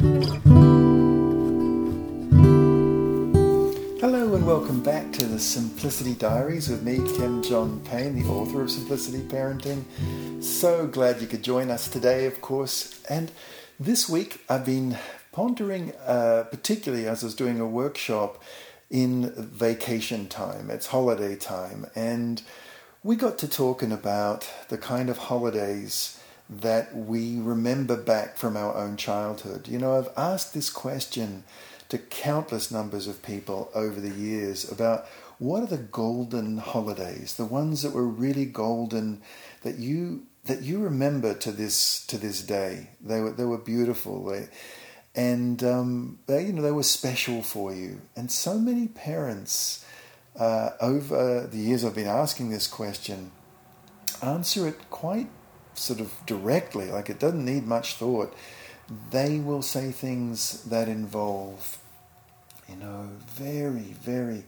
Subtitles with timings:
[0.00, 0.24] Hello
[4.34, 8.70] and welcome back to the Simplicity Diaries with me, Kim John Payne, the author of
[8.70, 9.84] Simplicity Parenting.
[10.42, 13.02] So glad you could join us today, of course.
[13.10, 13.30] And
[13.78, 14.96] this week I've been
[15.32, 18.42] pondering, uh, particularly as I was doing a workshop
[18.88, 22.40] in vacation time, it's holiday time, and
[23.02, 26.19] we got to talking about the kind of holidays
[26.50, 29.68] that we remember back from our own childhood.
[29.68, 31.44] You know, I've asked this question
[31.88, 35.06] to countless numbers of people over the years about
[35.38, 39.22] what are the golden holidays, the ones that were really golden
[39.62, 42.90] that you that you remember to this to this day.
[43.00, 44.24] They were they were beautiful.
[44.26, 44.48] They,
[45.14, 48.00] and um, they you know they were special for you.
[48.16, 49.84] And so many parents
[50.38, 53.30] uh, over the years I've been asking this question
[54.22, 55.28] answer it quite
[55.74, 58.34] sort of directly, like it doesn't need much thought,
[59.10, 61.78] they will say things that involve,
[62.68, 64.44] you know, very, very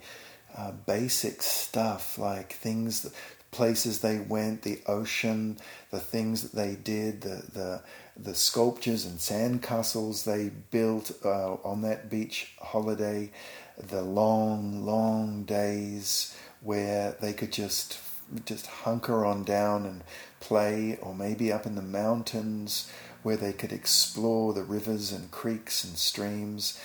[0.56, 3.12] uh, basic stuff, like things,
[3.52, 5.58] places they went, the ocean,
[5.90, 7.82] the things that they did, the the,
[8.16, 13.30] the sculptures and sandcastles they built uh, on that beach holiday,
[13.78, 17.98] the long, long days where they could just
[18.46, 20.02] just hunker on down and
[20.42, 22.90] play, or maybe up in the mountains
[23.22, 26.78] where they could explore the rivers and creeks and streams.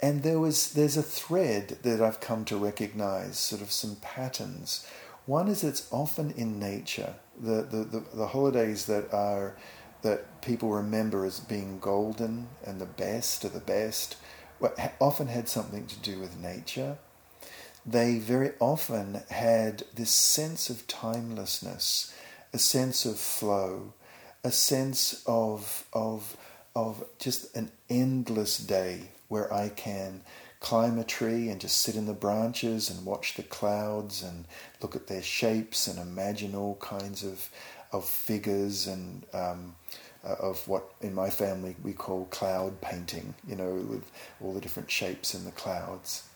[0.00, 4.86] And there was there's a thread that I've come to recognize, sort of some patterns.
[5.26, 7.14] One is it's often in nature.
[7.40, 9.56] The, the, the, the holidays that are
[10.02, 14.16] that people remember as being golden and the best of the best
[15.00, 16.98] often had something to do with nature
[17.84, 22.14] they very often had this sense of timelessness,
[22.52, 23.92] a sense of flow,
[24.44, 26.36] a sense of, of,
[26.74, 30.22] of just an endless day where I can
[30.60, 34.44] climb a tree and just sit in the branches and watch the clouds and
[34.80, 37.48] look at their shapes and imagine all kinds of,
[37.92, 39.74] of figures and um,
[40.24, 44.04] uh, of what in my family we call cloud painting, you know, with
[44.40, 46.28] all the different shapes in the clouds.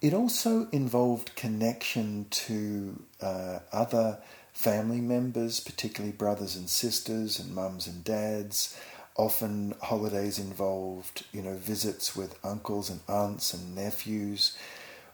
[0.00, 4.18] It also involved connection to uh, other
[4.58, 8.76] family members, particularly brothers and sisters and mums and dads.
[9.14, 14.58] Often holidays involved, you know, visits with uncles and aunts and nephews,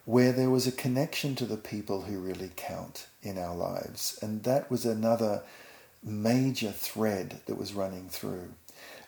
[0.05, 4.17] where there was a connection to the people who really count in our lives.
[4.19, 5.43] And that was another
[6.03, 8.49] major thread that was running through.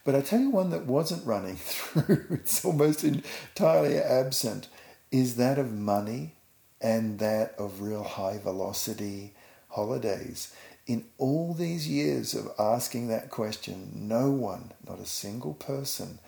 [0.05, 4.67] But I tell you one that wasn't running through, it's almost entirely absent
[5.11, 6.35] is that of money
[6.79, 9.33] and that of real high velocity
[9.69, 10.53] holidays.
[10.85, 16.19] In all these years of asking that question, no one, not a single person,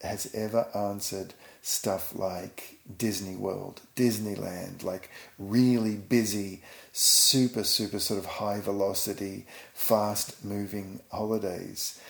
[0.00, 8.24] has ever answered stuff like Disney World, Disneyland, like really busy, super, super sort of
[8.24, 12.00] high velocity, fast moving holidays.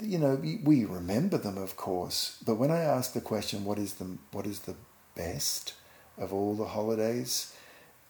[0.00, 3.94] You know, we remember them, of course, but when I ask the question, what is
[3.94, 4.74] the, what is the
[5.14, 5.74] best
[6.18, 7.54] of all the holidays.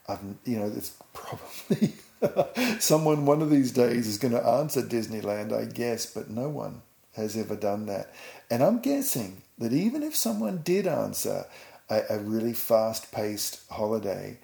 [0.09, 1.95] I've, you know, it's probably
[2.81, 6.83] someone one of these days is going to answer Disneyland, I guess, but no one
[7.15, 8.13] has ever done that.
[8.51, 11.47] And I'm guessing that even if someone did answer
[11.89, 14.39] a, a really fast paced holiday,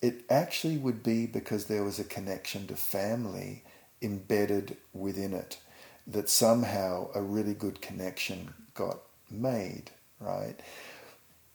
[0.00, 3.62] it actually would be because there was a connection to family
[4.00, 5.58] embedded within it,
[6.06, 8.98] that somehow a really good connection got
[9.30, 10.56] made, right?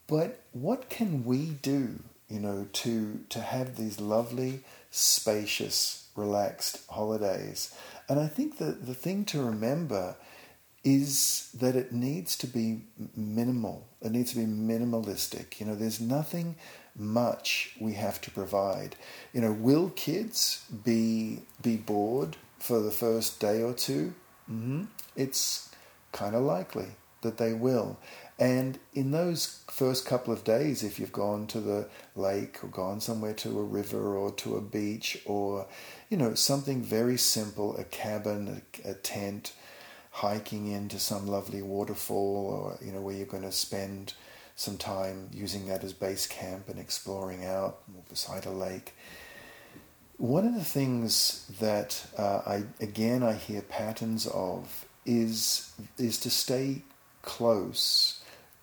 [0.08, 7.74] But what can we do, you know, to to have these lovely, spacious, relaxed holidays?
[8.10, 10.16] And I think that the thing to remember
[10.84, 12.82] is that it needs to be
[13.16, 13.88] minimal.
[14.02, 15.60] It needs to be minimalistic.
[15.60, 16.56] You know, there's nothing
[16.96, 18.96] much we have to provide.
[19.34, 24.14] You know, will kids be be bored for the first day or 2
[24.50, 24.84] mm-hmm.
[25.16, 25.70] It's
[26.12, 26.88] kind of likely
[27.22, 27.98] that they will.
[28.40, 33.02] And in those first couple of days, if you've gone to the lake or gone
[33.02, 35.66] somewhere to a river or to a beach or,
[36.10, 39.54] you know, something very simple, a cabin, a, a tent,
[40.12, 44.14] hiking into some lovely waterfall or, you know, where you're going to spend
[44.56, 47.78] some time using that as base camp and exploring out
[48.10, 48.96] beside a lake.
[50.18, 56.32] One of the things that uh, I again I hear patterns of is is to
[56.32, 56.82] stay
[57.22, 58.17] close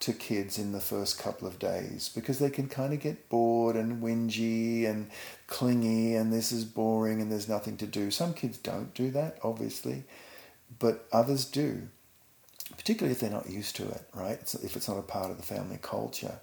[0.05, 3.75] to kids in the first couple of days because they can kind of get bored
[3.77, 5.11] and whingy and
[5.47, 8.11] clingy and this is boring and there's nothing to do.
[8.11, 10.05] Some kids don't do that, obviously,
[10.79, 11.89] but others do.
[12.77, 14.41] particularly if they're not used to it, right?
[14.63, 16.41] if it's not a part of the family culture.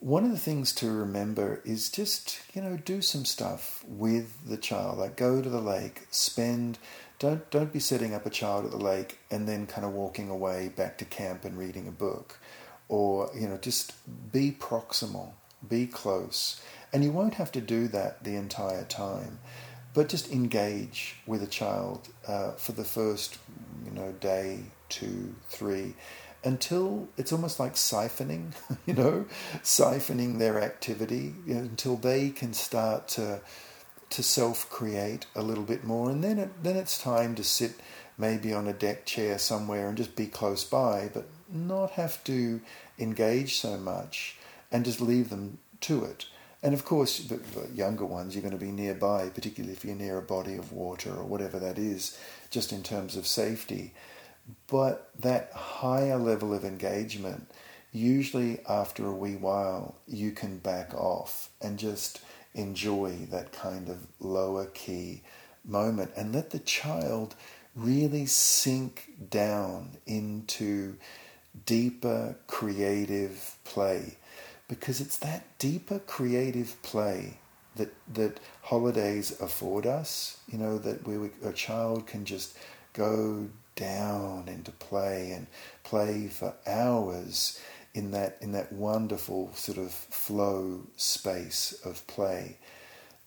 [0.00, 4.56] One of the things to remember is just, you know, do some stuff with the
[4.56, 4.98] child.
[4.98, 6.78] Like go to the lake, spend
[7.18, 10.30] don't don't be setting up a child at the lake and then kind of walking
[10.30, 12.38] away back to camp and reading a book.
[12.88, 13.92] Or, you know, just
[14.32, 15.32] be proximal,
[15.68, 16.60] be close.
[16.92, 19.40] And you won't have to do that the entire time
[19.98, 23.38] but just engage with a child uh, for the first,
[23.84, 25.94] you know, day, two, three,
[26.44, 28.52] until it's almost like siphoning,
[28.86, 29.26] you know,
[29.62, 33.40] siphoning their activity you know, until they can start to
[34.10, 37.72] to self-create a little bit more, and then it, then it's time to sit
[38.18, 42.60] maybe on a deck chair somewhere and just be close by, but not have to
[42.98, 44.36] engage so much,
[44.70, 46.26] and just leave them to it.
[46.62, 47.40] And of course, the,
[47.72, 51.14] younger ones, you're going to be nearby, particularly if you're near a body of water
[51.14, 52.18] or whatever that is,
[52.50, 53.94] just in terms of safety.
[54.66, 57.48] But that higher level of engagement,
[57.92, 62.20] usually after a wee while, you can back off and just
[62.54, 65.22] enjoy that kind of lower key
[65.64, 67.36] moment and let the child
[67.78, 70.96] really sink down into
[71.64, 74.16] deeper creative play
[74.68, 77.38] because it's that deeper creative play
[77.76, 80.38] that that holidays afford us.
[80.48, 82.56] You know that we, a child can just
[82.92, 85.46] go down into play and
[85.84, 87.60] play for hours
[87.94, 92.58] in that in that wonderful sort of flow space of play.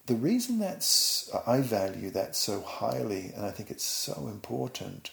[0.07, 5.11] The reason that's I value that so highly, and I think it's so important,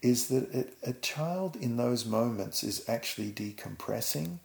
[0.00, 4.38] is that it, a child in those moments is actually decompressing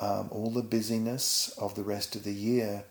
[0.00, 2.84] um, all the busyness of the rest of the year.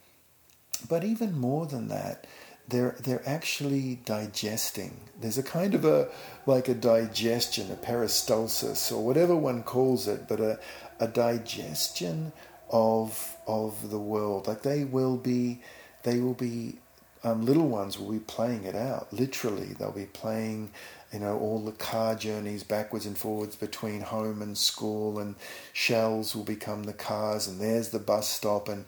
[0.88, 2.28] But even more than that,
[2.68, 5.02] they're they're actually digesting.
[5.20, 6.10] There's a kind of a
[6.46, 10.60] like a digestion, a peristalsis, or whatever one calls it, but a
[11.00, 12.32] a digestion
[12.70, 14.48] of of the world.
[14.48, 15.62] Like they will be,
[16.04, 16.78] they will be.
[17.26, 19.14] Um, little ones will be playing it out.
[19.14, 20.72] Literally, they'll be playing
[21.14, 25.36] you know, all the car journeys backwards and forwards between home and school, and
[25.72, 28.86] shells will become the cars, and there's the bus stop, and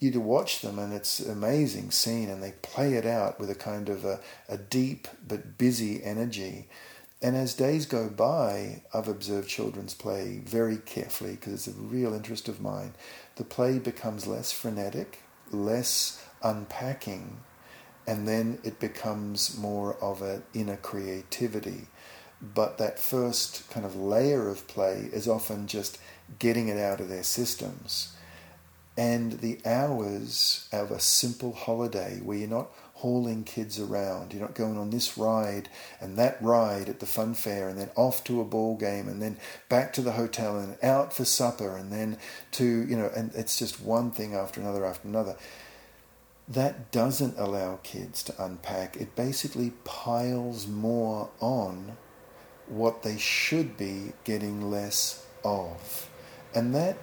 [0.00, 3.48] you to watch them, and it's an amazing scene, and they play it out with
[3.48, 4.18] a kind of a,
[4.48, 6.66] a deep but busy energy.
[7.22, 12.14] And as days go by, I've observed children's play very carefully because it's a real
[12.14, 12.94] interest of mine.
[13.36, 15.20] The play becomes less frenetic,
[15.50, 17.38] less unpacking,
[18.06, 21.88] and then it becomes more of an inner creativity.
[22.40, 25.98] But that first kind of layer of play is often just
[26.38, 28.14] getting it out of their systems.
[28.96, 34.56] And the hours of a simple holiday where you're not hauling kids around, you're not
[34.56, 35.68] going on this ride
[36.00, 39.22] and that ride at the fun fair and then off to a ball game and
[39.22, 39.36] then
[39.68, 42.18] back to the hotel and out for supper and then
[42.50, 45.36] to, you know, and it's just one thing after another after another
[46.48, 48.96] that doesn't allow kids to unpack.
[48.96, 51.96] It basically piles more on
[52.66, 56.08] what they should be getting less of.
[56.54, 56.96] And that,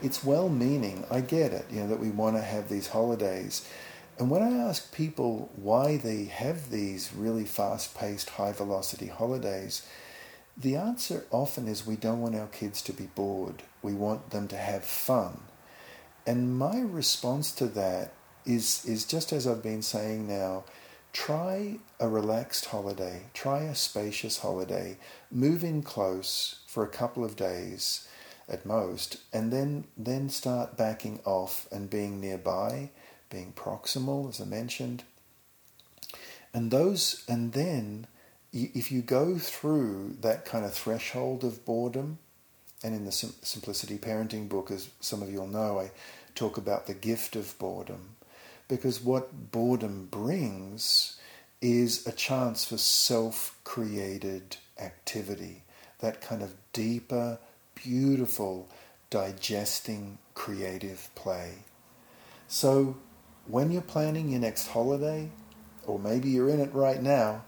[0.00, 1.04] it's well meaning.
[1.10, 3.68] I get it, you know, that we want to have these holidays.
[4.18, 9.86] And when I ask people why they have these really fast paced, high velocity holidays,
[10.56, 13.62] the answer often is we don't want our kids to be bored.
[13.82, 15.42] We want them to have fun.
[16.26, 18.12] And my response to that
[18.48, 20.64] is, is just as I've been saying now,
[21.12, 24.96] try a relaxed holiday, try a spacious holiday,
[25.30, 28.08] move in close for a couple of days
[28.48, 32.90] at most, and then, then start backing off and being nearby,
[33.28, 35.04] being proximal, as I mentioned.
[36.54, 38.06] And those, and then
[38.52, 42.18] if you go through that kind of threshold of boredom,
[42.82, 45.90] and in the Simplicity Parenting book, as some of you will know, I
[46.34, 48.16] talk about the gift of boredom
[48.68, 51.18] because what boredom brings
[51.60, 55.64] is a chance for self created activity,
[55.98, 57.38] that kind of deeper,
[57.74, 58.68] beautiful,
[59.10, 61.52] digesting, creative play.
[62.46, 62.96] So,
[63.46, 65.30] when you're planning your next holiday,
[65.86, 67.44] or maybe you're in it right now,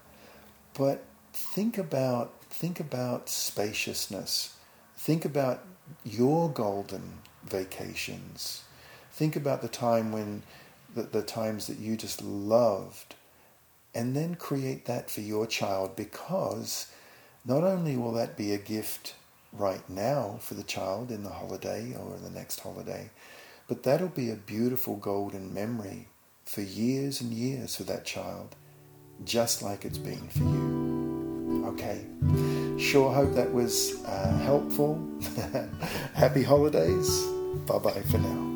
[0.74, 4.56] but think about think about spaciousness.
[4.96, 5.64] Think about
[6.04, 8.64] your golden vacations.
[9.12, 10.42] Think about the time when
[10.94, 13.14] the, the times that you just loved,
[13.94, 16.92] and then create that for your child because
[17.44, 19.14] not only will that be a gift
[19.52, 23.10] right now for the child in the holiday or the next holiday,
[23.66, 26.08] but that'll be a beautiful golden memory
[26.44, 28.54] for years and years for that child,
[29.24, 31.64] just like it's been for you.
[31.66, 32.04] Okay,
[32.80, 34.98] Sure hope that was uh, helpful.
[36.14, 37.22] Happy holidays.
[37.66, 38.49] Bye bye for now.